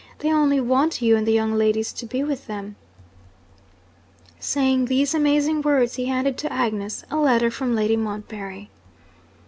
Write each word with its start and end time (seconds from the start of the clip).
They 0.17 0.33
only 0.33 0.59
want 0.59 1.03
you 1.03 1.15
and 1.15 1.27
the 1.27 1.31
young 1.31 1.53
ladies 1.53 1.93
to 1.93 2.07
be 2.07 2.23
with 2.23 2.47
them.' 2.47 2.75
Saying 4.39 4.85
these 4.85 5.13
amazing 5.13 5.61
words, 5.61 5.93
he 5.93 6.05
handed 6.07 6.39
to 6.39 6.51
Agnes 6.51 7.03
a 7.11 7.17
letter 7.17 7.51
from 7.51 7.75
Lady 7.75 7.97
Montbarry. 7.97 8.71